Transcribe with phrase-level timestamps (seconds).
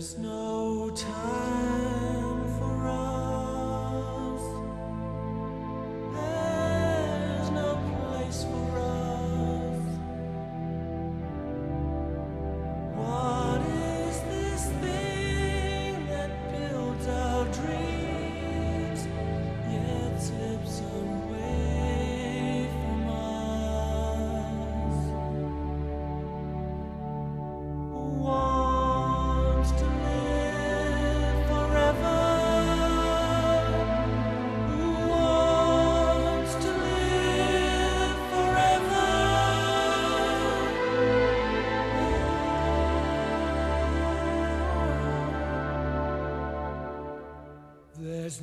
[0.00, 0.39] There's no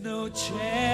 [0.07, 0.86] no chance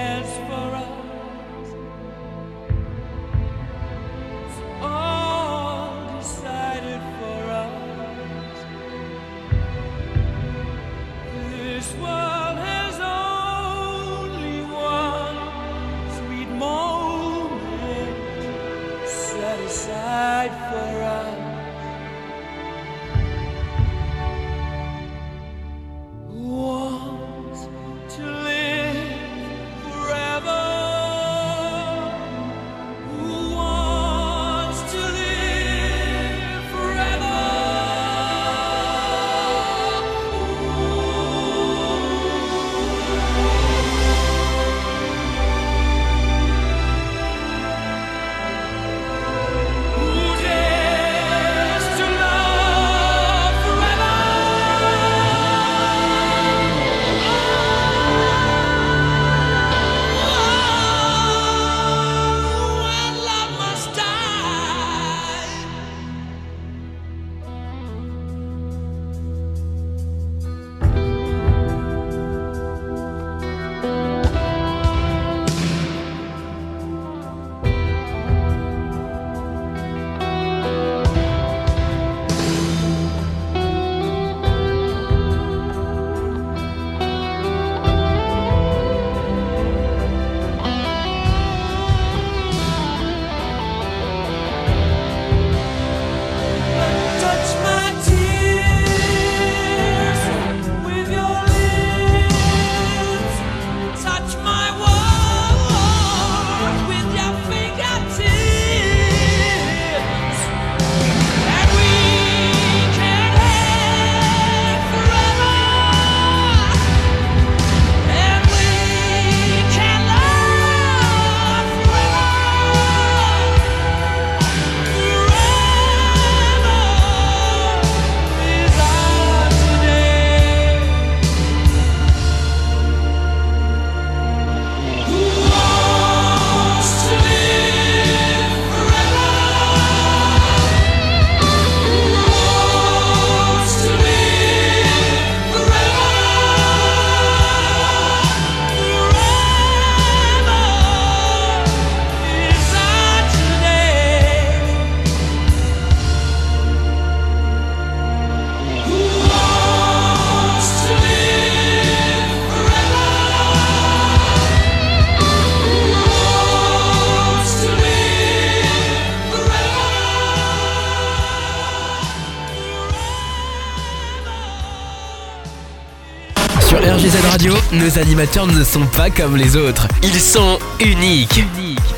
[177.78, 179.88] nos animateurs ne sont pas comme les autres.
[180.02, 181.40] Ils sont uniques.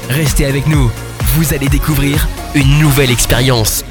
[0.09, 0.91] Restez avec nous.
[1.35, 3.85] Vous allez découvrir une nouvelle expérience.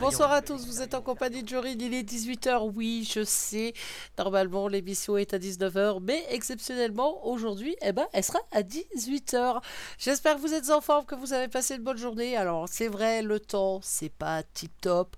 [0.00, 3.74] Bonsoir à tous, vous êtes en compagnie de Jory, il est 18h, oui je sais,
[4.18, 9.60] normalement l'émission est à 19h, mais exceptionnellement aujourd'hui, eh ben, elle sera à 18h.
[9.98, 12.34] J'espère que vous êtes en forme, que vous avez passé une bonne journée.
[12.34, 15.16] Alors c'est vrai, le temps, c'est pas tip top,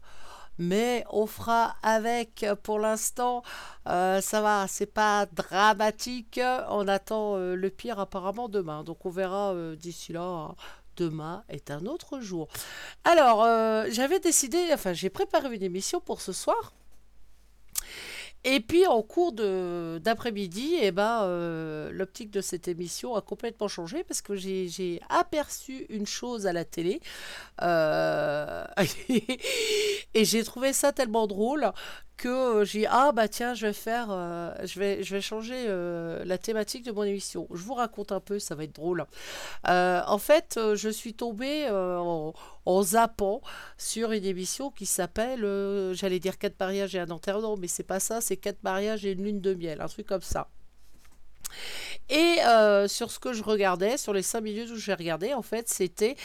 [0.63, 3.43] mais on fera avec pour l'instant.
[3.89, 6.41] Euh, ça va, c'est pas dramatique.
[6.69, 10.55] On attend euh, le pire apparemment demain, donc on verra euh, d'ici là.
[10.99, 12.49] Demain est un autre jour.
[13.05, 13.47] Alors,
[13.91, 16.75] j'avais décidé, enfin, j'ai préparé une émission pour ce soir.
[18.45, 24.03] Et puis en cours d'après-midi, eh ben, euh, l'optique de cette émission a complètement changé
[24.03, 27.01] parce que j'ai aperçu une chose à la télé
[27.63, 28.65] euh,
[30.15, 31.71] et j'ai trouvé ça tellement drôle
[32.17, 35.67] que j'ai dit, ah bah tiens, je vais faire, euh, je vais, je vais changer
[36.25, 37.49] la thématique de mon émission.
[37.53, 39.07] Je vous raconte un peu, ça va être drôle.
[39.65, 42.33] En fait, je suis tombée en,
[42.65, 43.41] en zappant
[43.77, 45.41] sur une émission qui s'appelle,
[45.95, 49.13] j'allais dire quatre mariages et un enterrement, mais c'est pas ça, c'est quatre mariages et
[49.13, 50.49] une lune de miel, un truc comme ça.
[52.09, 55.43] Et euh, sur ce que je regardais, sur les 5 minutes où j'ai regardé, en
[55.43, 56.17] fait, c'était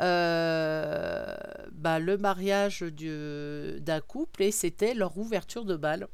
[0.00, 1.34] euh,
[1.72, 6.08] bah, le mariage du- d'un couple et c'était leur ouverture de bal.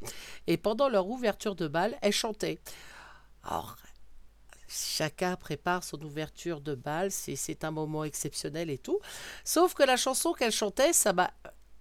[0.47, 2.59] Et pendant leur ouverture de bal, elles chantaient.
[3.45, 3.77] Alors,
[4.69, 8.99] chacun prépare son ouverture de bal, c'est un moment exceptionnel et tout.
[9.45, 11.31] Sauf que la chanson qu'elle chantait, ça m'a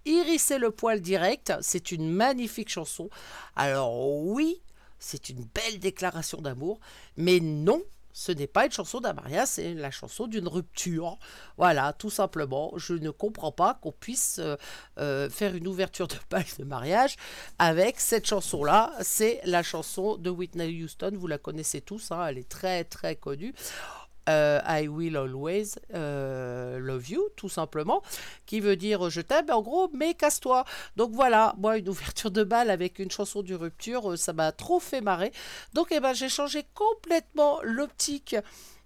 [0.06, 1.52] hérissé le poil direct.
[1.60, 3.10] C'est une magnifique chanson.
[3.54, 4.62] Alors oui,
[4.98, 6.80] c'est une belle déclaration d'amour,
[7.16, 7.82] mais non,
[8.16, 11.18] ce n'est pas une chanson d'un mariage, c'est la chanson d'une rupture.
[11.58, 12.72] Voilà, tout simplement.
[12.76, 14.56] Je ne comprends pas qu'on puisse euh,
[14.98, 17.16] euh, faire une ouverture de bal de mariage
[17.58, 18.90] avec cette chanson-là.
[19.02, 23.16] C'est la chanson de Whitney Houston, vous la connaissez tous, hein, elle est très très
[23.16, 23.54] connue.
[24.28, 28.02] Euh, I will always euh, love you, tout simplement,
[28.44, 30.64] qui veut dire je t'aime, en gros, mais casse-toi.
[30.96, 34.50] Donc voilà, moi, une ouverture de bal avec une chanson de rupture, euh, ça m'a
[34.52, 35.32] trop fait marrer.
[35.74, 38.36] Donc eh ben, j'ai changé complètement l'optique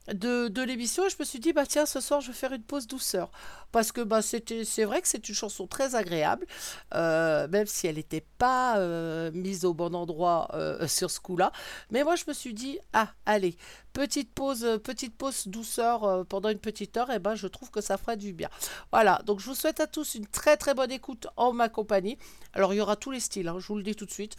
[0.08, 2.52] de, de l'émission et je me suis dit, bah tiens, ce soir, je vais faire
[2.52, 3.31] une pause douceur.
[3.70, 6.47] Parce que bah, c'était, c'est vrai que c'est une chanson très agréable,
[6.94, 11.52] euh, même si elle n'était pas euh, mise au bon endroit euh, sur ce coup-là.
[11.91, 13.56] Mais moi, je me suis dit, ah, allez,
[13.93, 17.97] petite pause, petite pause douceur pendant une petite heure, et ben, je trouve que ça
[17.97, 18.49] ferait du bien.
[18.93, 22.19] Voilà, donc je vous souhaite à tous une très très bonne écoute en ma compagnie.
[22.55, 24.35] Alors, il y aura tous les styles, hein, je vous le dis tout de suite.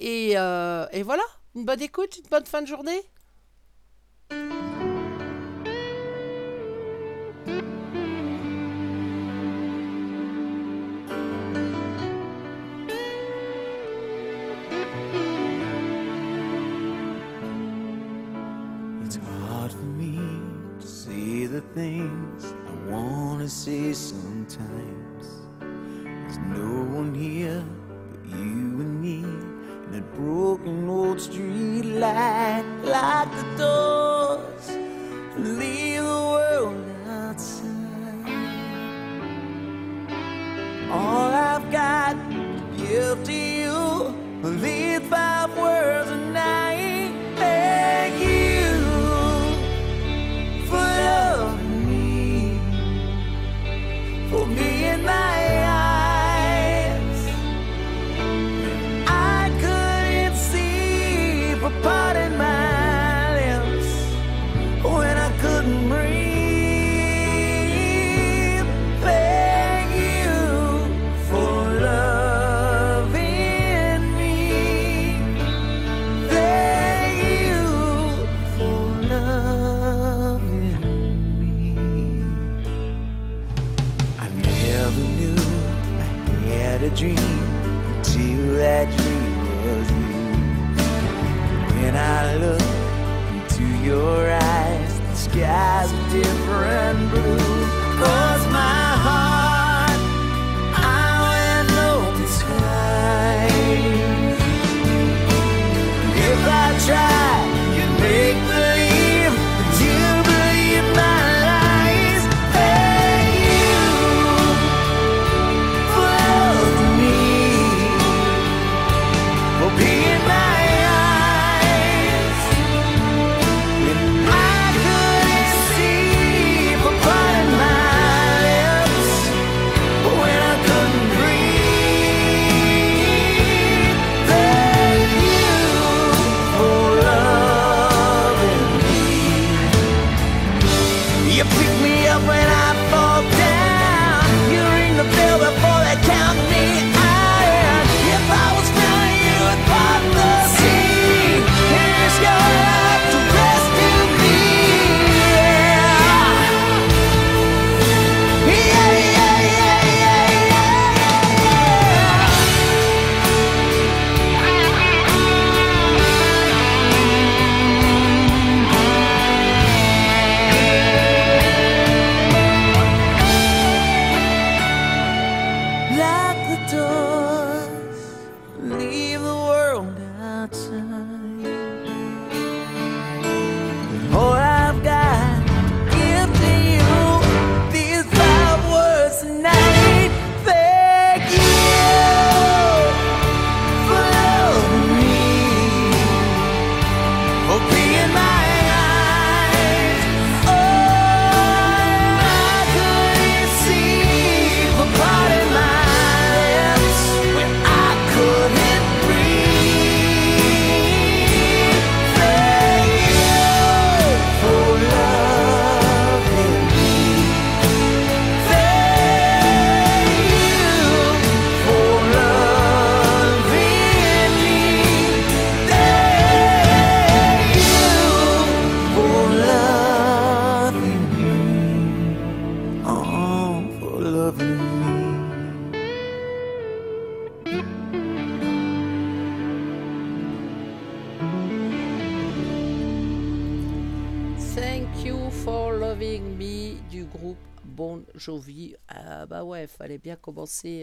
[0.00, 1.22] Et, et voilà,
[1.54, 3.02] une bonne écoute, une bonne fin de journée.
[24.22, 25.26] Sometimes.
[25.60, 27.64] There's no one here
[28.10, 29.18] but you and me.
[29.22, 33.47] In that broken old street light, lock the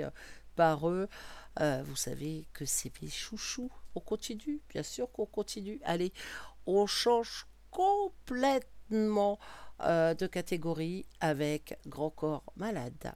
[0.04, 0.10] euh,
[0.56, 1.08] par eux.
[1.62, 3.72] Euh, vous savez que c'est mes chouchous.
[3.96, 5.80] On continue, bien sûr qu'on continue.
[5.84, 6.12] Allez,
[6.66, 9.40] on change complètement
[9.82, 13.14] euh, de catégorie avec Grand Corps Malade.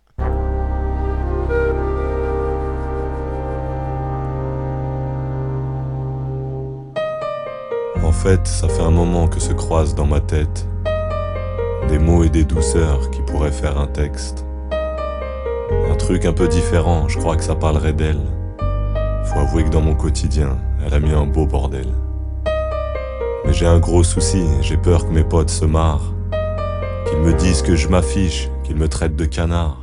[8.04, 10.66] En fait, ça fait un moment que se croisent dans ma tête
[11.90, 14.46] des mots et des douceurs qui pourraient faire un texte.
[16.00, 18.26] Truc un peu différent, je crois que ça parlerait d'elle.
[19.26, 21.86] Faut avouer que dans mon quotidien, elle a mis un beau bordel.
[23.46, 26.12] Mais j'ai un gros souci, j'ai peur que mes potes se marrent.
[27.06, 29.78] Qu'ils me disent que je m'affiche, qu'ils me traitent de canard.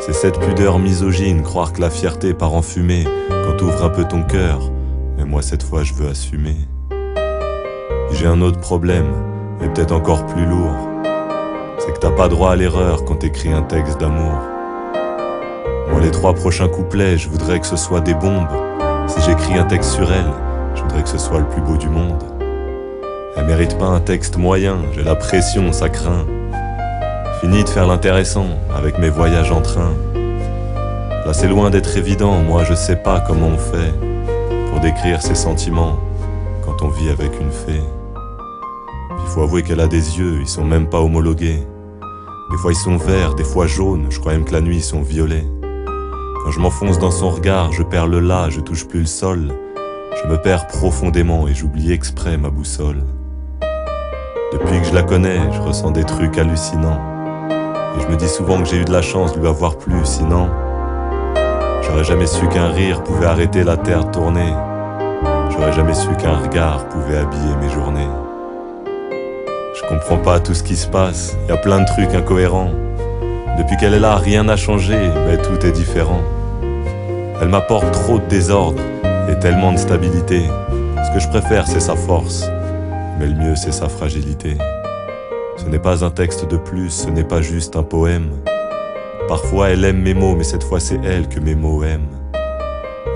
[0.00, 4.04] C'est cette pudeur misogyne, croire que la fierté part en fumée quand t'ouvres un peu
[4.04, 4.60] ton cœur.
[5.16, 6.56] Mais moi cette fois je veux assumer.
[8.12, 9.10] J'ai un autre problème,
[9.62, 10.90] et peut-être encore plus lourd.
[11.78, 14.51] C'est que t'as pas droit à l'erreur quand t'écris un texte d'amour.
[15.92, 18.48] Moi, les trois prochains couplets, je voudrais que ce soit des bombes.
[19.06, 20.32] Si j'écris un texte sur elle,
[20.74, 22.24] je voudrais que ce soit le plus beau du monde.
[23.36, 26.24] Elle mérite pas un texte moyen, j'ai la pression, ça craint.
[27.42, 29.92] Fini de faire l'intéressant avec mes voyages en train.
[31.26, 33.92] Là, c'est loin d'être évident, moi, je sais pas comment on fait
[34.70, 35.98] pour décrire ses sentiments
[36.64, 37.82] quand on vit avec une fée.
[39.20, 41.62] Il faut avouer qu'elle a des yeux, ils sont même pas homologués.
[42.50, 44.82] Des fois ils sont verts, des fois jaunes, je crois même que la nuit ils
[44.82, 45.46] sont violets.
[46.44, 49.52] Quand je m'enfonce dans son regard, je perds le là, je touche plus le sol.
[50.20, 53.04] Je me perds profondément et j'oublie exprès ma boussole.
[54.52, 57.00] Depuis que je la connais, je ressens des trucs hallucinants.
[57.96, 59.94] Et je me dis souvent que j'ai eu de la chance de lui avoir plu,
[60.02, 60.48] sinon
[61.82, 64.52] j'aurais jamais su qu'un rire pouvait arrêter la terre de tourner.
[65.50, 68.08] J'aurais jamais su qu'un regard pouvait habiller mes journées.
[69.76, 72.72] Je comprends pas tout ce qui se passe, y a plein de trucs incohérents.
[73.58, 76.22] Depuis qu'elle est là, rien n'a changé, mais tout est différent.
[77.40, 78.80] Elle m'apporte trop de désordre
[79.28, 80.42] et tellement de stabilité.
[81.04, 82.46] Ce que je préfère, c'est sa force,
[83.18, 84.56] mais le mieux, c'est sa fragilité.
[85.56, 88.30] Ce n'est pas un texte de plus, ce n'est pas juste un poème.
[89.28, 92.08] Parfois, elle aime mes mots, mais cette fois, c'est elle que mes mots aiment.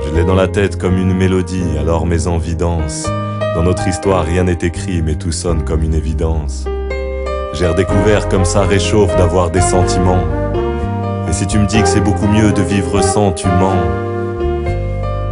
[0.05, 3.09] Je l'ai dans la tête comme une mélodie, alors mes envies dansent.
[3.55, 6.66] Dans notre histoire, rien n'est écrit, mais tout sonne comme une évidence.
[7.58, 10.22] J'ai redécouvert comme ça réchauffe d'avoir des sentiments.
[11.26, 13.80] Et si tu me dis que c'est beaucoup mieux de vivre sans, tu mens.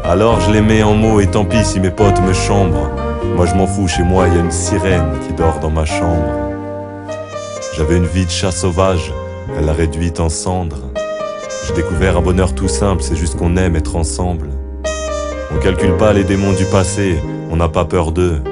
[0.02, 2.88] Alors je les mets en mots et tant pis si mes potes me chambrent.
[3.36, 5.84] Moi je m'en fous, chez moi il y a une sirène qui dort dans ma
[5.84, 6.24] chambre.
[7.76, 9.12] J'avais une vie de chat sauvage,
[9.58, 10.90] elle l'a réduite en cendres.
[11.66, 14.48] J'ai découvert un bonheur tout simple, c'est juste qu'on aime être ensemble.
[15.54, 17.18] On calcule pas les démons du passé,
[17.50, 18.42] on n'a pas peur d'eux.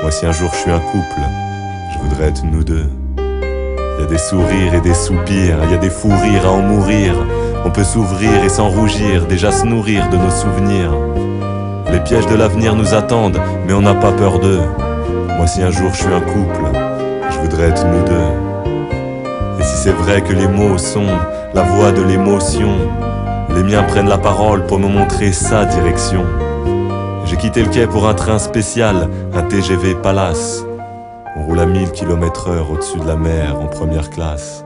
[0.00, 1.20] Moi si un jour je suis un couple,
[1.92, 2.86] je voudrais être nous deux.
[4.00, 6.52] Il y a des sourires et des soupirs, il y a des fous rires à
[6.52, 7.12] en mourir.
[7.66, 10.90] On peut s'ouvrir et s'en rougir, déjà se nourrir de nos souvenirs.
[11.92, 14.62] Les pièges de l'avenir nous attendent, mais on n'a pas peur d'eux.
[15.36, 16.64] Moi si un jour je suis un couple,
[17.30, 19.60] je voudrais être nous deux.
[19.60, 21.06] Et si c'est vrai que les mots sont
[21.52, 22.72] la voix de l'émotion,
[23.54, 26.24] les miens prennent la parole pour me montrer sa direction.
[27.26, 30.64] J'ai quitté le quai pour un train spécial, un TGV Palace.
[31.36, 34.64] On roule à 1000 km heure au-dessus de la mer en première classe.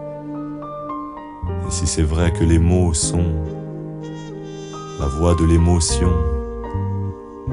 [1.66, 3.35] Et si c'est vrai que les mots sont
[4.99, 6.11] la voix de l'émotion,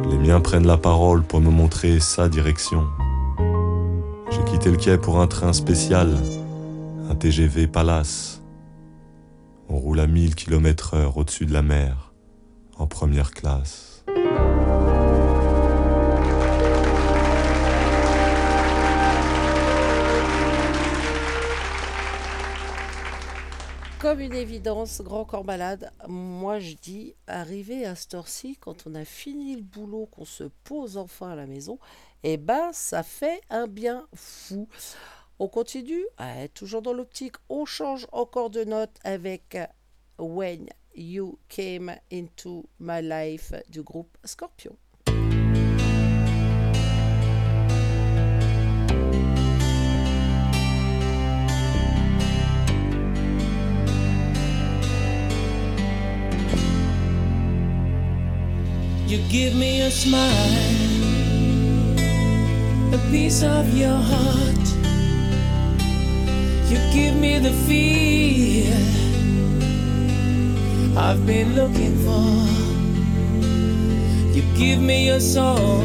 [0.09, 2.87] les miens prennent la parole pour me montrer sa direction.
[4.31, 6.17] J'ai quitté le quai pour un train spécial,
[7.09, 8.41] un TGV Palace.
[9.67, 12.13] On roule à 1000 km heure au-dessus de la mer
[12.77, 13.90] en première classe.
[24.01, 28.15] Comme une évidence, grand corps malade, moi je dis, arriver à cette
[28.59, 31.77] quand on a fini le boulot, qu'on se pose enfin à la maison,
[32.23, 34.67] eh ben ça fait un bien fou.
[35.37, 36.03] On continue,
[36.55, 39.55] toujours dans l'optique, on change encore de note avec
[40.17, 44.75] When You Came Into My Life du groupe Scorpion.
[59.11, 60.23] you give me a smile,
[62.93, 64.67] a piece of your heart.
[66.69, 68.73] You give me the fear
[70.95, 72.31] I've been looking for.
[74.33, 75.83] You give me your soul,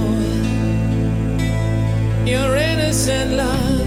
[2.25, 3.87] your innocent love.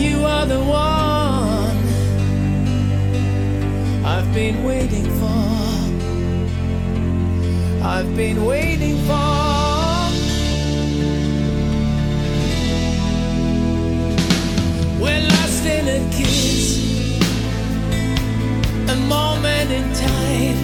[0.00, 1.76] You are the one
[4.04, 5.49] I've been waiting for.
[7.82, 9.14] I've been waiting for.
[15.00, 16.78] We're lost in a kiss,
[18.86, 20.58] a moment in time,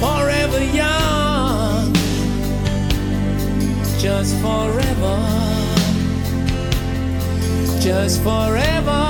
[0.00, 1.94] forever young,
[4.00, 5.16] just forever,
[7.80, 9.09] just forever.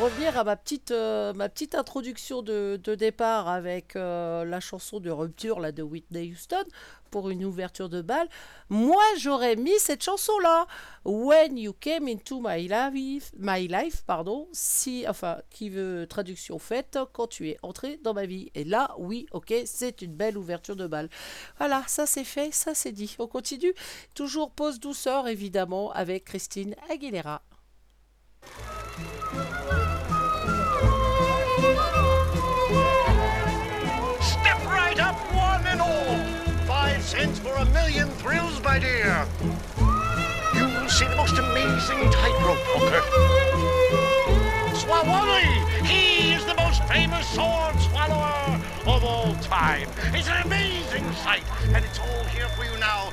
[0.00, 5.10] revenir à ma petite, euh, ma petite introduction de, départ avec euh, la chanson de
[5.10, 6.64] rupture là, de Whitney Houston
[7.10, 8.28] pour une ouverture de balle,
[8.68, 10.66] moi j'aurais mis cette chanson-là.
[11.04, 17.48] When you came into my life, pardon, si, enfin, qui veut traduction faite, quand tu
[17.48, 18.50] es entré dans ma vie.
[18.54, 21.08] Et là, oui, ok, c'est une belle ouverture de balle.
[21.58, 23.16] Voilà, ça c'est fait, ça c'est dit.
[23.18, 23.74] On continue.
[24.14, 27.40] Toujours pause douceur, évidemment, avec Christine Aguilera.
[37.06, 39.28] cents for a million thrills, my dear.
[40.56, 43.00] You will see the most amazing tightrope walker.
[44.74, 45.46] Swawoli,
[45.86, 49.88] he is the most famous sword swallower of all time.
[50.06, 53.12] It's an amazing sight, and it's all here for you now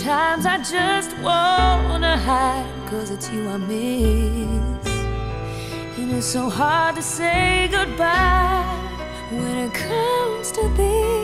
[0.00, 4.86] Sometimes I just wanna hide, cause it's you I miss.
[5.98, 8.64] And it's so hard to say goodbye
[9.30, 11.19] when it comes to this.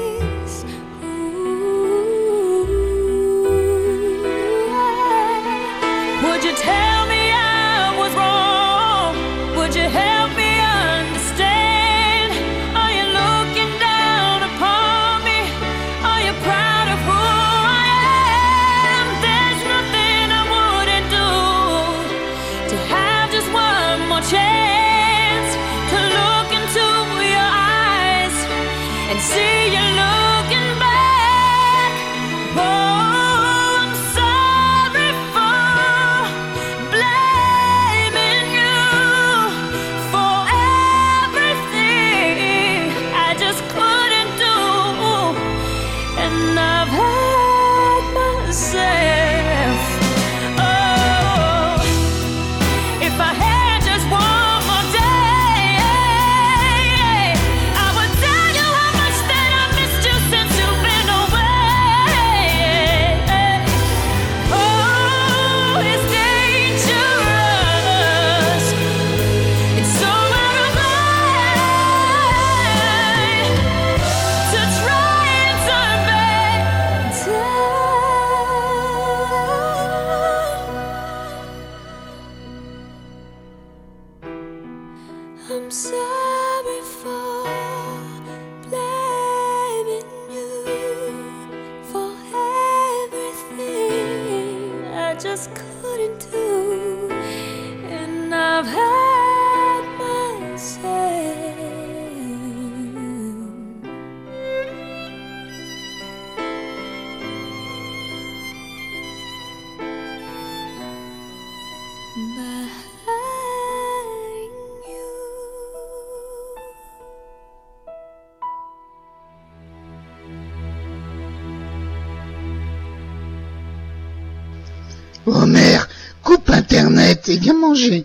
[127.29, 128.05] Et viens manger.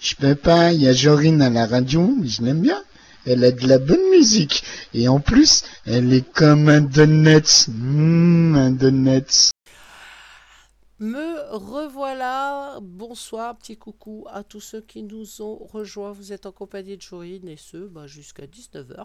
[0.00, 2.82] Je peux pas, il y a Jorine à la radio, mais je l'aime bien.
[3.24, 4.62] Elle a de la bonne musique.
[4.92, 7.68] Et en plus, elle est comme un donut.
[7.68, 9.50] Mmh, un donut.
[10.98, 12.78] Me revoilà.
[12.80, 16.12] Bonsoir, petit coucou à tous ceux qui nous ont rejoints.
[16.12, 19.04] Vous êtes en compagnie de Jorine et ce bah, jusqu'à 19h.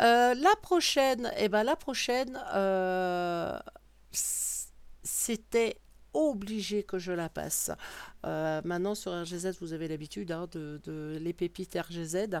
[0.00, 3.58] Euh, la prochaine, eh ben, la prochaine, euh,
[5.02, 5.78] c'était
[6.16, 7.70] obligé que je la passe.
[8.24, 12.40] Euh, maintenant sur RGZ, vous avez l'habitude hein, de, de les pépites RGZ.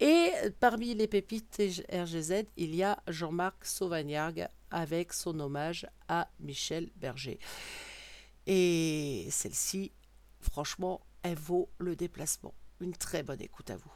[0.00, 6.90] Et parmi les pépites RGZ, il y a Jean-Marc Sauvagnargues avec son hommage à Michel
[6.96, 7.38] Berger.
[8.46, 9.92] Et celle-ci,
[10.40, 12.54] franchement, elle vaut le déplacement.
[12.80, 13.92] Une très bonne écoute à vous.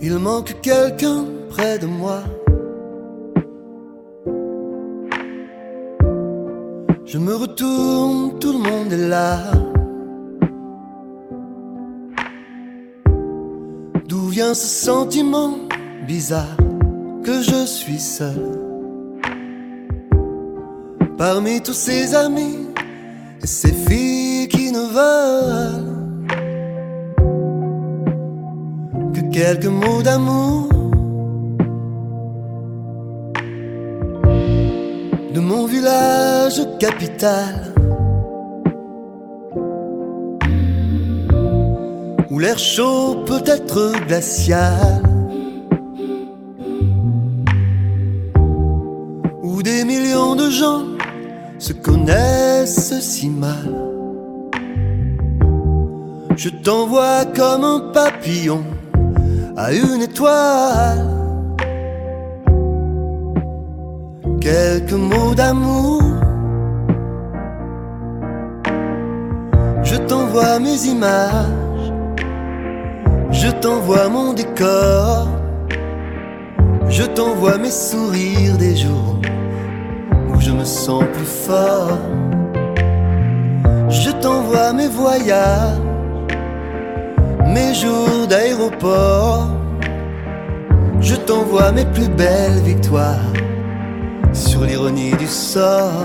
[0.00, 2.22] Il manque quelqu'un près de moi.
[7.06, 9.38] Je me retourne, tout le monde est là.
[14.08, 15.54] D'où vient ce sentiment
[16.04, 16.56] bizarre
[17.22, 18.58] que je suis seul?
[21.16, 22.66] Parmi tous ces amis
[23.40, 25.94] et ces filles qui ne veulent
[29.14, 30.75] que quelques mots d'amour
[35.56, 37.72] mon village capital.
[42.30, 45.02] Où l'air chaud peut être glacial.
[49.42, 50.84] Où des millions de gens
[51.58, 53.72] se connaissent si mal.
[56.36, 58.62] Je t'envoie comme un papillon
[59.56, 61.15] à une étoile
[64.46, 66.02] quelques mots d'amour.
[69.82, 71.86] Je t'envoie mes images,
[73.32, 75.28] je t'envoie mon décor,
[76.88, 79.18] je t'envoie mes sourires des jours
[80.30, 81.98] où je me sens plus fort.
[83.88, 85.80] Je t'envoie mes voyages,
[87.54, 89.48] mes jours d'aéroport,
[91.00, 93.32] je t'envoie mes plus belles victoires
[94.36, 96.04] sur l'ironie du sort.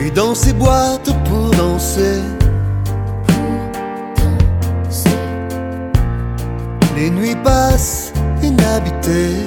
[0.00, 2.20] Et dans ces boîtes pour danser,
[6.96, 9.44] les nuits passent inhabitées.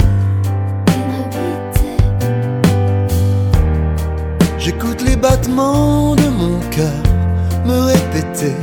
[4.58, 7.02] J'écoute les battements de mon cœur
[7.66, 8.56] me répéter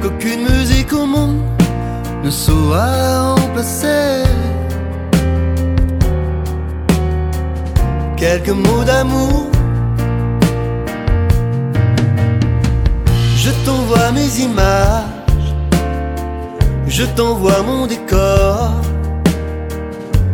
[0.00, 1.57] qu'aucune musique au monde
[2.22, 4.24] ne saura remplacer
[8.16, 9.46] quelques mots d'amour.
[13.36, 15.54] Je t'envoie mes images,
[16.86, 18.74] je t'envoie mon décor,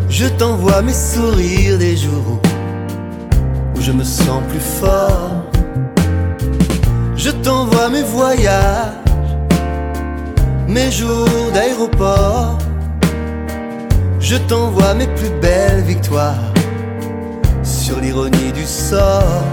[0.08, 2.40] je t'envoie mes sourires des jours
[3.76, 5.44] où je me sens plus fort.
[7.16, 9.03] Je t'envoie mes voyages
[10.74, 12.58] mes jours d'aéroport.
[14.18, 16.52] Je t'envoie mes plus belles victoires
[17.62, 19.44] sur l'ironie du sort.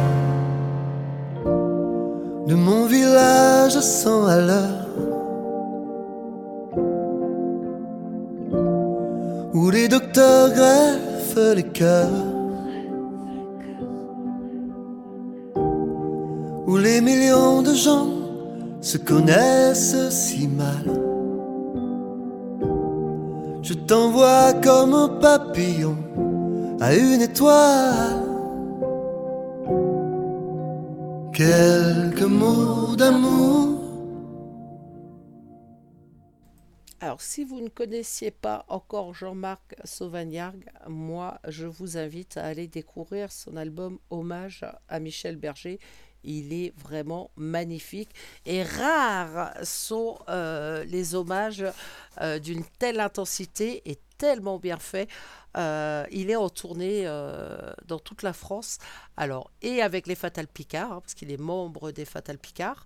[2.48, 4.88] De mon village à 100 à l'heure,
[9.54, 12.26] où les docteurs greffent les cœurs,
[16.68, 18.10] où les millions de gens
[18.82, 21.01] se connaissent si mal.
[23.76, 25.98] T'envoie comme un papillon
[26.80, 28.24] à une étoile.
[31.34, 33.82] Quelques mots d'amour.
[37.00, 42.68] Alors, si vous ne connaissiez pas encore Jean-Marc Sauvagnargues, moi, je vous invite à aller
[42.68, 45.80] découvrir son album Hommage à Michel Berger.
[46.24, 48.10] Il est vraiment magnifique
[48.46, 51.66] et rares sont euh, les hommages
[52.22, 55.10] euh, d'une telle intensité et tellement bien fait.
[55.58, 57.06] Euh, il est en tournée
[57.88, 58.78] dans toute la France,
[59.18, 62.86] alors et avec les Fatal Picard, hein, parce qu'il est membre des Fatal Picard,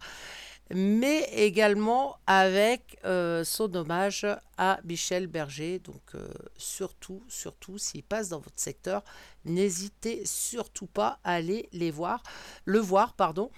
[0.74, 4.26] mais également avec euh, son hommage
[4.58, 5.80] à Michel Berger.
[5.80, 9.04] Donc euh, surtout, surtout, s'il passe dans votre secteur,
[9.46, 12.24] n'hésitez surtout pas à aller les voir,
[12.66, 13.52] le voir, pardon.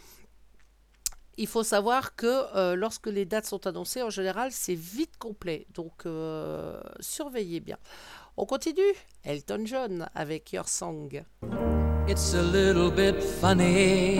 [1.39, 5.67] Il faut savoir que euh, lorsque les dates sont annoncées, en général, c'est vite complet.
[5.73, 6.05] Donc
[6.99, 7.77] surveillez bien.
[8.37, 8.81] On continue.
[9.23, 11.23] Elton John avec Your Song.
[12.07, 14.19] It's a little bit funny,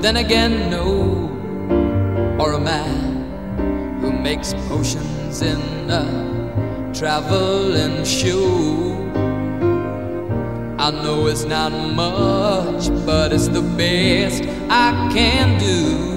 [0.00, 1.28] then again, no,
[2.38, 5.60] or a man who makes potions in
[5.90, 8.94] a traveling shoe.
[10.78, 16.10] I know it's not much, but it's the best I can do.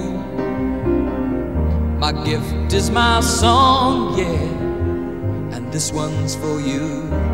[1.98, 7.33] My gift is my song, yeah, and this one's for you.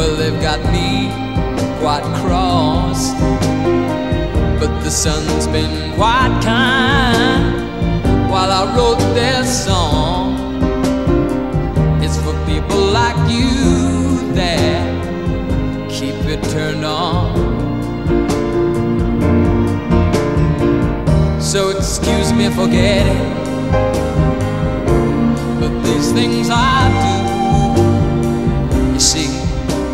[0.00, 1.10] well, they've got me
[1.78, 3.12] quite cross.
[4.58, 10.62] But the sun's been quite kind while I wrote this song.
[12.02, 17.36] It's for people like you that keep it turned on.
[21.42, 23.34] So excuse me for getting,
[25.60, 27.39] but these things I do.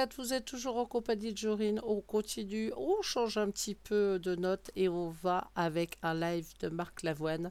[0.00, 1.80] 18h34, vous êtes toujours en compagnie de Jorine.
[1.84, 6.46] On continue, on change un petit peu de note et on va avec un live
[6.60, 7.50] de Marc Lavoine.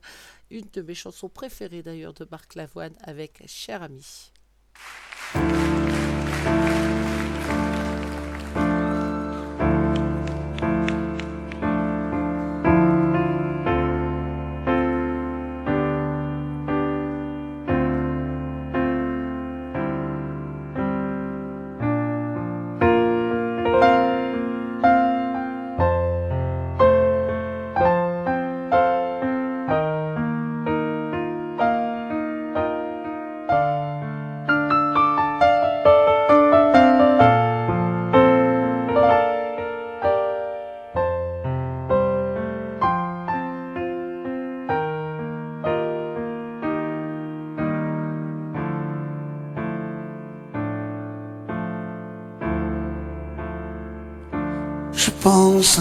[0.50, 4.32] Une de mes chansons préférées d'ailleurs de Marc Lavoine avec Cher ami.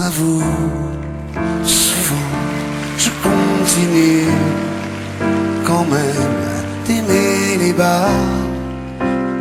[0.01, 0.41] À vous
[1.63, 2.29] souvent.
[2.97, 4.27] Je continue
[5.65, 6.33] quand même
[6.85, 8.09] d'aimer les bas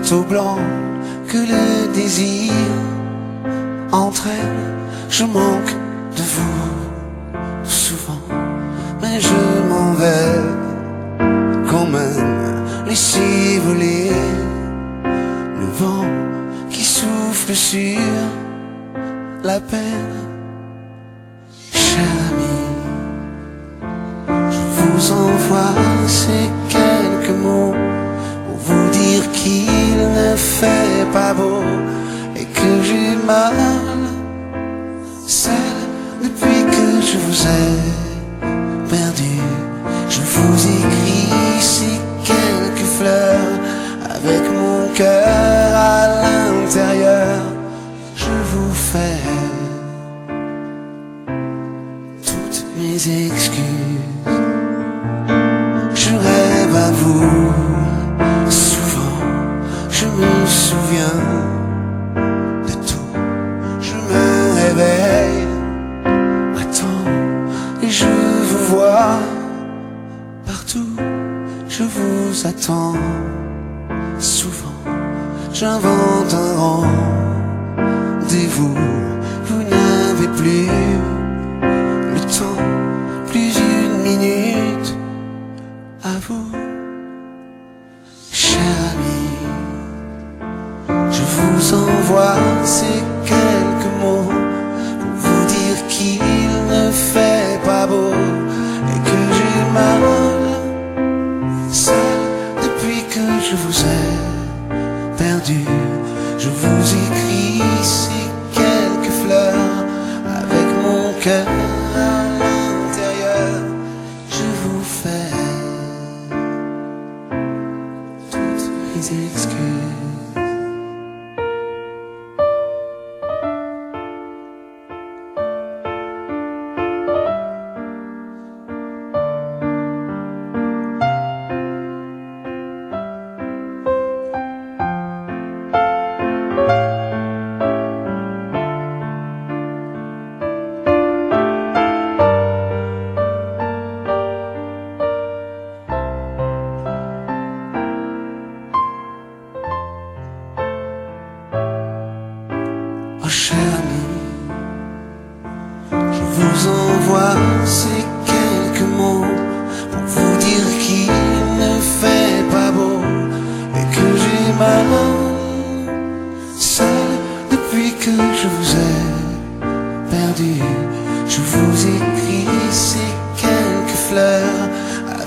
[0.06, 0.60] tout blancs
[1.28, 2.52] que le désir
[3.92, 4.76] entraîne.
[5.10, 5.57] Je manque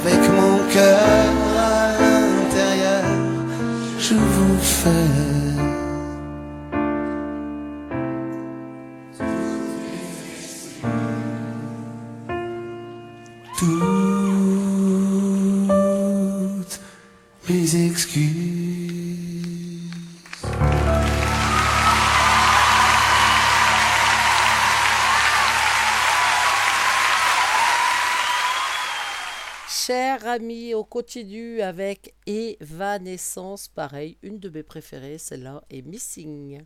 [0.03, 0.99] avec mon cœur
[1.57, 3.03] à l'intérieur,
[3.99, 5.20] je vous fais.
[31.01, 36.61] continue avec Evanescence, pareil, une de mes préférées, celle-là, est Missing.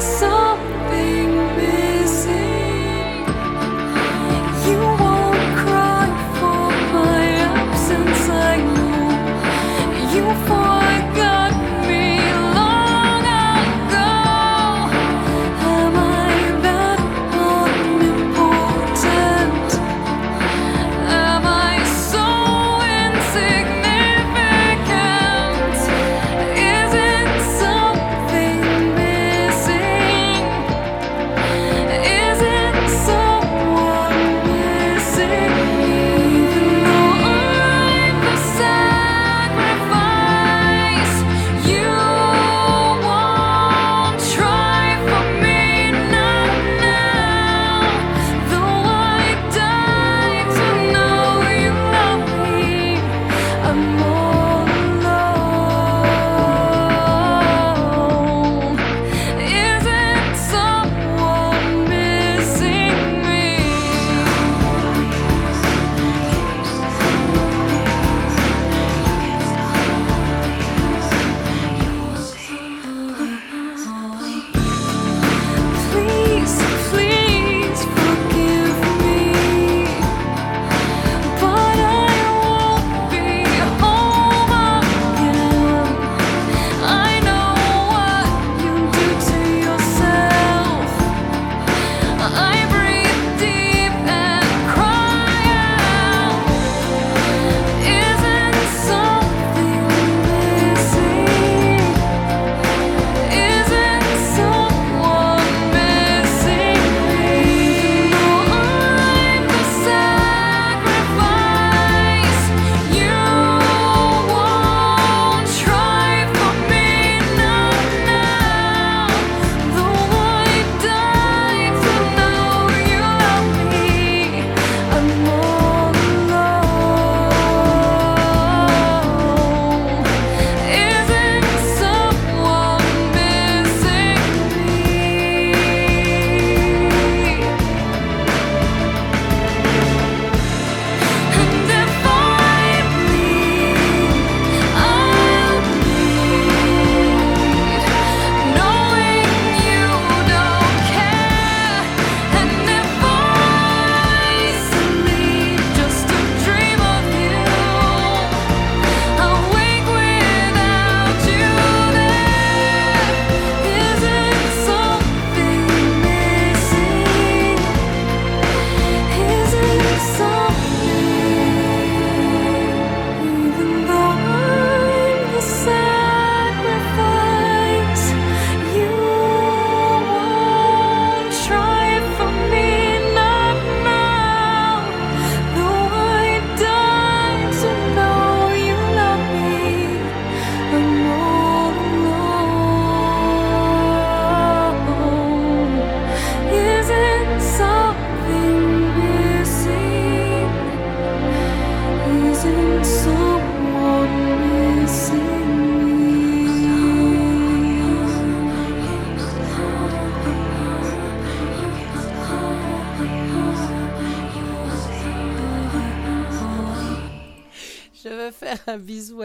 [0.00, 0.57] so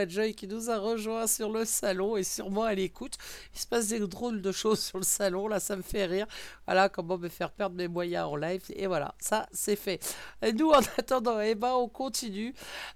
[0.07, 3.17] Joy qui nous a rejoint sur le salon et sûrement à l'écoute.
[3.53, 6.27] Il se passe des drôles de choses sur le salon, là ça me fait rire.
[6.65, 8.63] Voilà comment me faire perdre mes moyens en live.
[8.75, 9.99] Et voilà, ça c'est fait.
[10.41, 12.53] Et nous en attendant, eh ben, on continue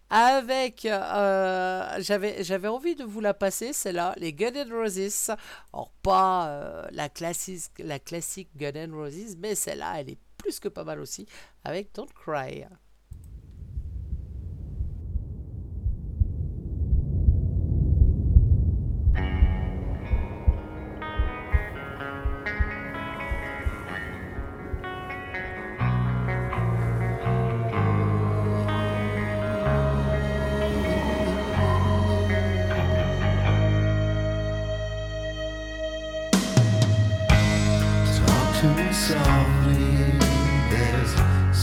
[0.09, 0.85] avec...
[0.85, 5.31] euh, J'avais envie de vous la passer, c'est là, les Gun N' Roses.
[5.73, 10.59] Or pas euh, la, classique, la classique Gun N' Roses, mais celle-là, elle est plus
[10.59, 11.25] que pas mal aussi,
[11.63, 12.65] avec Don't Cry.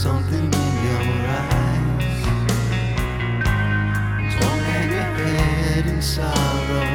[0.05, 1.07] Something in your
[1.41, 2.19] eyes.
[4.39, 6.89] Don't hang your head in sorrow,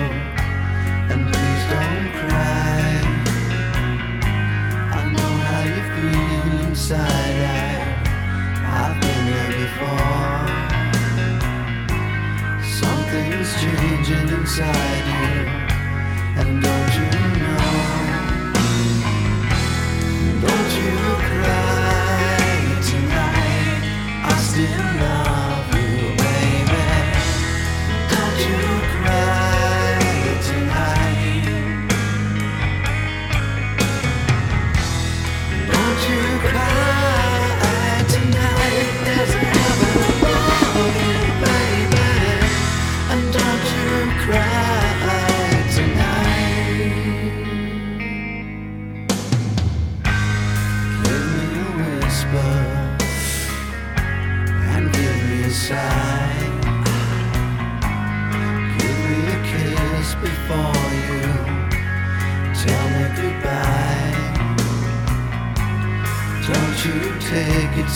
[1.11, 2.86] and please don't cry.
[4.98, 7.38] I know how you feel inside.
[7.58, 7.78] I,
[8.78, 10.46] I've been there before.
[12.80, 15.30] Something's changing inside you,
[16.40, 16.50] and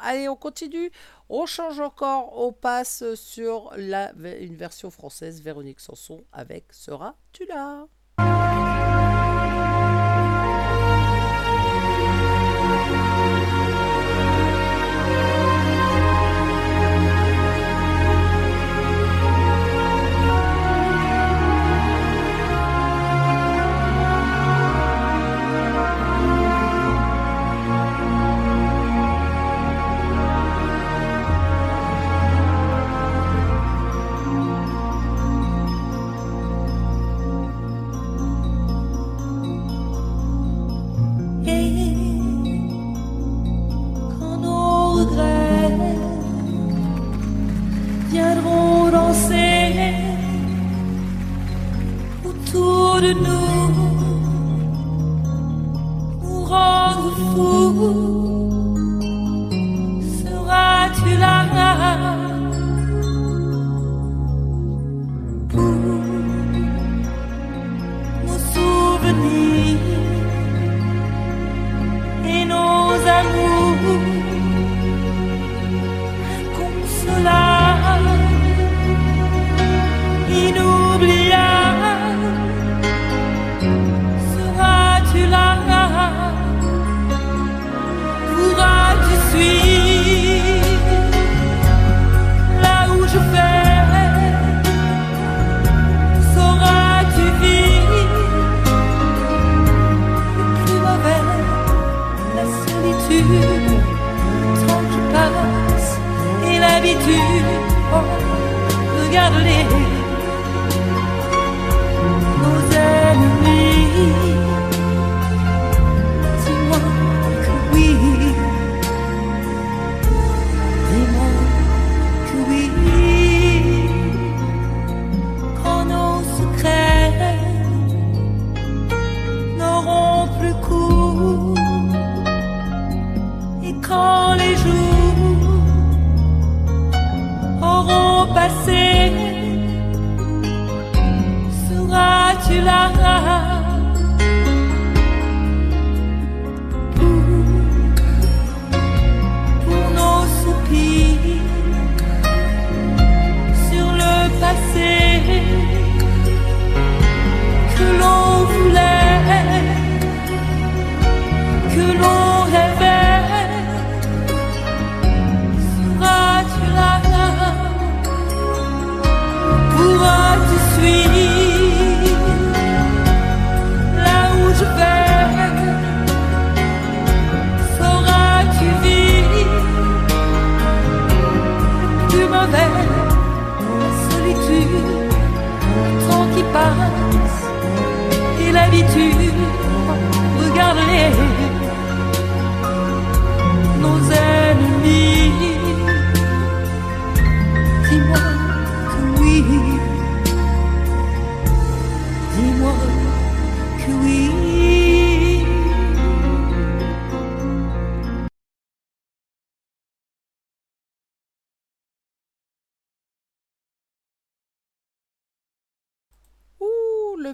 [0.00, 0.90] Allez, on continue.
[1.28, 2.38] On change encore.
[2.38, 7.86] On passe sur la, une version française, Véronique Sanson avec Seras-tu là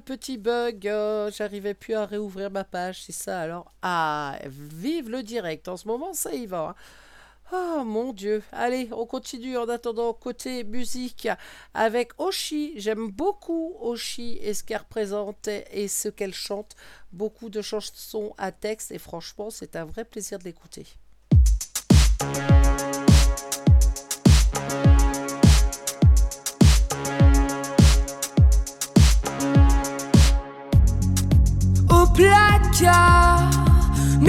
[0.09, 3.72] petit bug, euh, j'arrivais plus à réouvrir ma page, c'est ça alors.
[3.82, 6.70] Ah, vive le direct, en ce moment ça y va.
[6.70, 6.74] hein.
[7.52, 11.28] Oh mon dieu, allez, on continue en attendant côté musique
[11.74, 12.72] avec Oshi.
[12.76, 16.74] J'aime beaucoup Oshi et ce qu'elle représente et ce qu'elle chante.
[17.12, 20.86] Beaucoup de chansons à texte et franchement, c'est un vrai plaisir de l'écouter.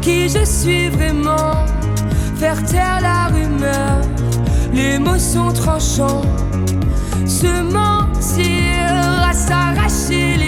[0.00, 1.66] Qui je suis vraiment.
[2.36, 4.00] Faire taire la rumeur,
[4.72, 6.22] l'émotion tranchant.
[7.26, 8.86] Se mentir
[9.28, 10.47] à s'arracher les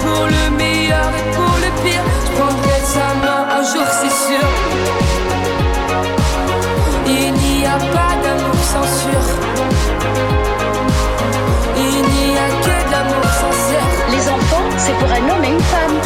[0.00, 2.02] Pour le meilleur et pour le pire.
[2.24, 4.46] Je prendrai sa main un jour c'est sûr.
[7.06, 9.22] Il n'y a pas d'amour sans sûr.
[11.76, 15.60] Il n'y a que de l'amour sincère Les enfants, c'est pour un homme et une
[15.60, 15.96] femme.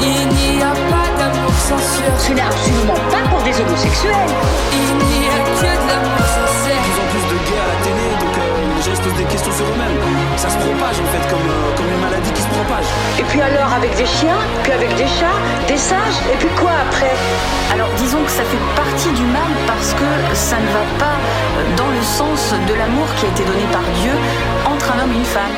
[0.00, 2.12] Il n'y a pas d'amour sans sûr.
[2.18, 4.32] Ce n'est absolument pas pour des homosexuels.
[4.72, 6.31] Il n'y a que de l'amour
[9.12, 9.98] posent des questions sur eux-mêmes.
[10.36, 12.84] Ça se propage en fait, comme, euh, comme une maladie qui se propage.
[13.18, 16.72] Et puis alors avec des chiens, puis avec des chats, des singes, et puis quoi
[16.88, 17.14] après?
[17.72, 21.16] Alors disons que ça fait partie du mal parce que ça ne va pas
[21.76, 24.12] dans le sens de l'amour qui a été donné par Dieu
[24.66, 25.56] entre un homme et une femme.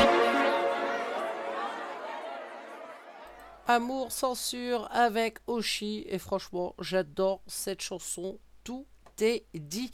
[3.67, 8.85] Amour censure avec Oshi et franchement j'adore cette chanson tout
[9.21, 9.91] est dit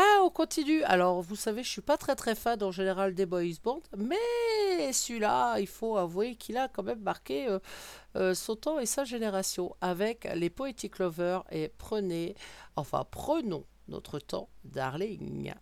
[0.00, 0.84] ah on continue.
[0.84, 4.92] Alors vous savez je suis pas très très fan en général des boys band mais
[4.92, 7.58] celui-là il faut avouer qu'il a quand même marqué euh,
[8.14, 9.74] euh, son temps et sa génération.
[9.80, 12.36] Avec les Poetic Lovers et prenez
[12.76, 15.52] enfin prenons notre temps darling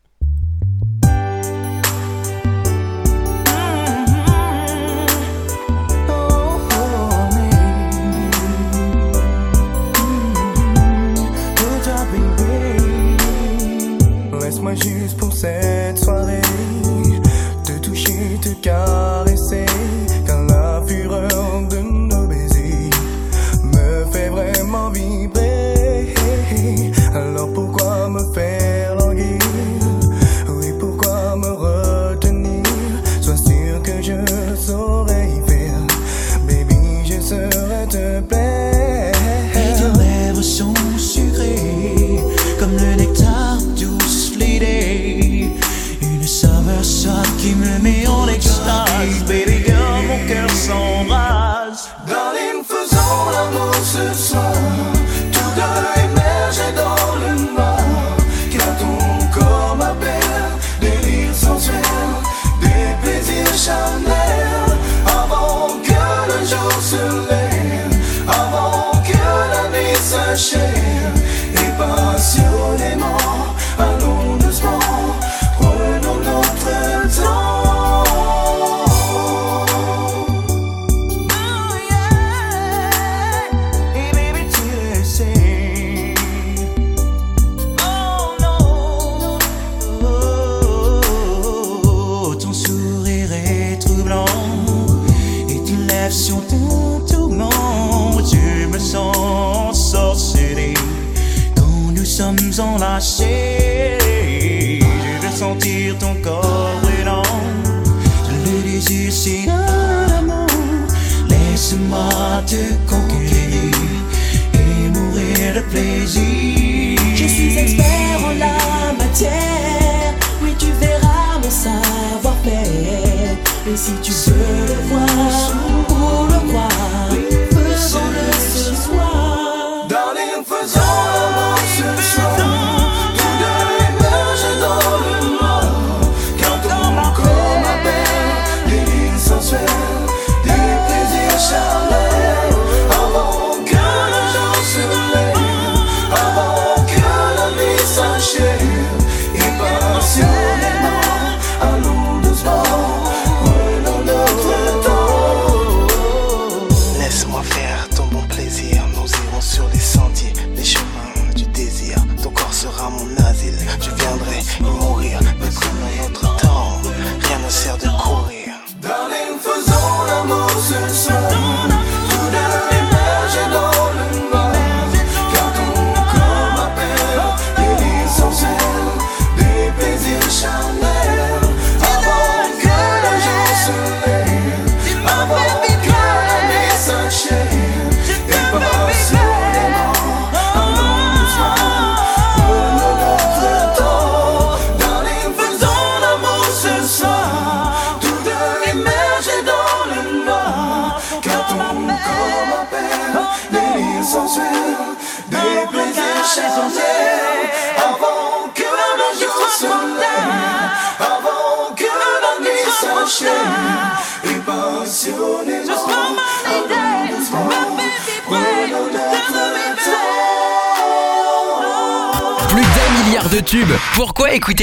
[14.83, 16.41] juste pour cette soirée.
[17.65, 19.66] Te toucher, te caresser,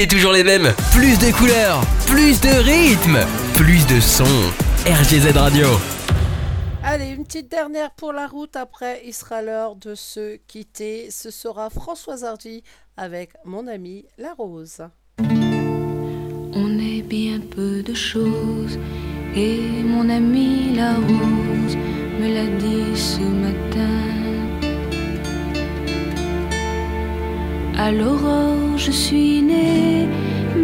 [0.08, 3.18] Toujours les mêmes Plus de couleurs, plus de rythme,
[3.54, 4.24] plus de sons.
[4.86, 5.66] RGZ Radio.
[6.82, 8.54] Allez, une petite dernière pour la route.
[8.54, 11.10] Après, il sera l'heure de se quitter.
[11.10, 12.62] Ce sera Françoise Hardy
[12.98, 14.82] avec mon ami La Rose.
[15.20, 18.78] On est bien peu de choses
[19.34, 21.76] et mon ami la rose
[22.20, 24.23] me l'a dit ce matin.
[27.86, 30.08] À l'aurore, je suis née,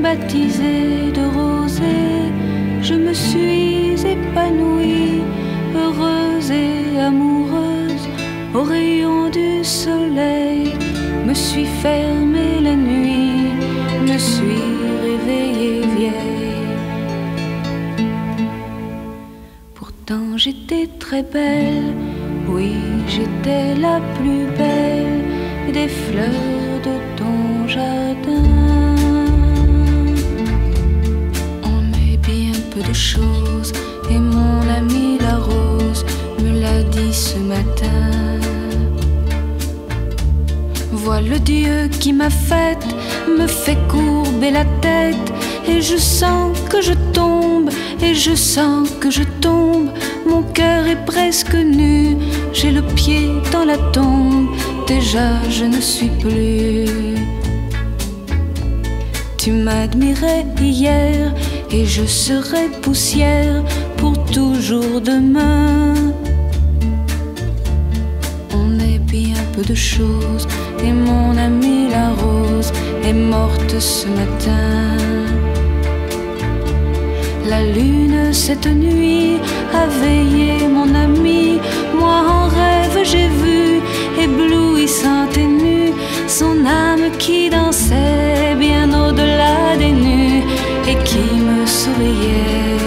[0.02, 2.32] baptisée de rosée.
[2.80, 5.20] Je me suis épanouie,
[5.76, 8.06] heureuse et amoureuse.
[8.54, 10.72] Au rayon du soleil,
[11.26, 13.52] me suis fermée la nuit,
[14.10, 14.64] me suis
[15.06, 16.72] réveillée vieille.
[19.74, 21.92] Pourtant j'étais très belle,
[22.48, 22.72] oui
[23.06, 25.20] j'étais la plus belle
[25.70, 26.69] des fleurs
[41.30, 42.86] le Dieu qui m'a faite,
[43.38, 45.32] me fait courber la tête,
[45.68, 47.70] et je sens que je tombe,
[48.02, 49.90] et je sens que je tombe.
[50.26, 52.16] Mon cœur est presque nu,
[52.52, 54.48] j'ai le pied dans la tombe,
[54.86, 57.19] déjà je ne suis plus.
[59.42, 61.32] Tu m'admirais hier,
[61.70, 63.64] et je serai poussière
[63.96, 65.94] pour toujours demain.
[68.54, 70.46] On est bien peu de choses
[70.84, 72.70] et mon amie la rose
[73.02, 74.98] est morte ce matin.
[77.48, 79.38] La lune cette nuit
[79.72, 81.58] a veillé mon ami,
[81.98, 83.80] moi en rêve j'ai vu
[84.22, 85.79] éblouissante et nue
[86.30, 90.44] son âme qui dansait bien au-delà des nues
[90.86, 92.78] et qui me souriait.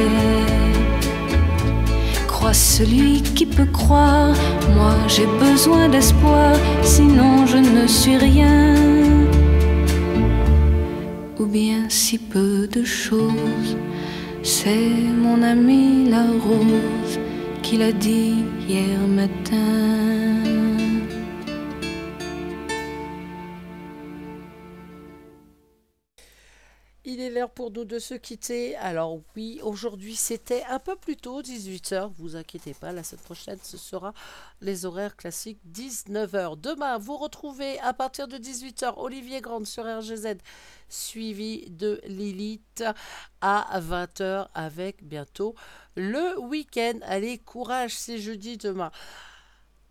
[2.26, 4.34] Crois celui qui peut croire,
[4.78, 8.76] moi j'ai besoin d'espoir, sinon je ne suis rien.
[11.40, 13.76] Ou bien si peu de choses,
[14.42, 17.20] c'est mon ami la rose
[17.62, 19.83] qui l'a dit hier matin.
[27.50, 28.76] Pour nous de se quitter.
[28.78, 32.12] Alors oui, aujourd'hui c'était un peu plus tôt, 18h.
[32.18, 34.14] Vous inquiétez pas, la semaine prochaine ce sera
[34.62, 36.60] les horaires classiques 19h.
[36.60, 40.38] Demain, vous retrouvez à partir de 18h Olivier Grande sur RGZ,
[40.90, 42.84] suivi de Lilith
[43.42, 45.56] à 20h avec bientôt
[45.96, 47.00] le week-end.
[47.04, 48.92] Allez, courage, c'est jeudi demain.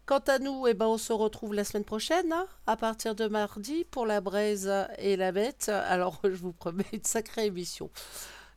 [0.04, 3.28] Quant à nous, eh ben, on se retrouve la semaine prochaine, hein, à partir de
[3.28, 5.68] mardi, pour la braise et la bête.
[5.68, 7.90] Alors, je vous promets une sacrée émission.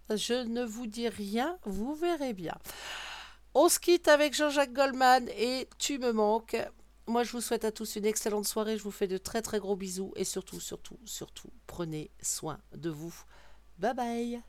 [0.10, 2.56] Je ne vous dis rien, vous verrez bien.
[3.54, 6.58] On se quitte avec Jean-Jacques Goldman et Tu me manques.
[7.08, 8.78] Moi, je vous souhaite à tous une excellente soirée.
[8.78, 10.12] Je vous fais de très très gros bisous.
[10.16, 13.14] Et surtout, surtout, surtout, prenez soin de vous.
[13.78, 14.42] Bye bye.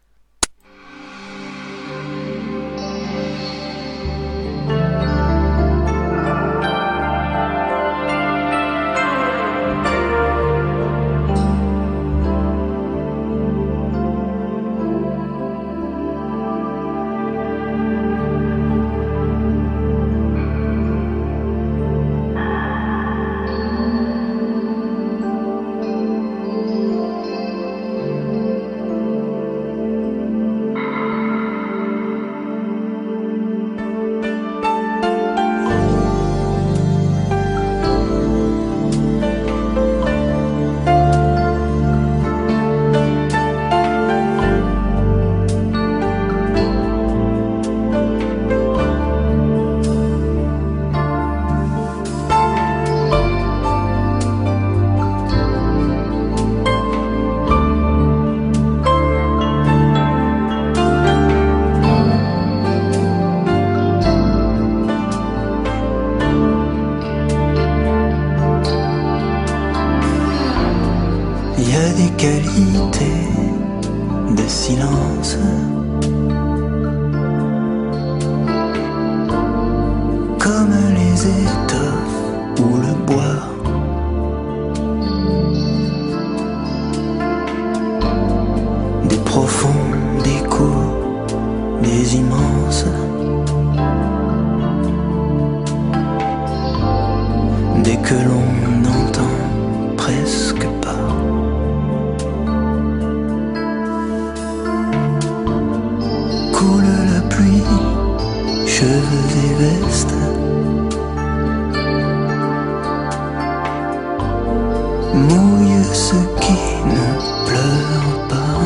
[115.16, 116.58] mouille ce qui
[116.92, 117.04] ne
[117.46, 118.60] pleure pas.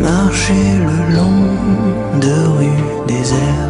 [0.00, 1.42] Marcher le long
[2.20, 3.69] de rues désertes.